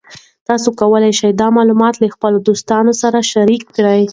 تاسو 0.47 0.67
کولی 0.79 1.11
شئ 1.19 1.31
دا 1.41 1.47
معلومات 1.57 1.95
له 2.01 2.07
خپلو 2.15 2.37
دوستانو 2.47 2.93
سره 3.01 3.17
شریک 3.31 3.63
کړئ. 3.75 4.01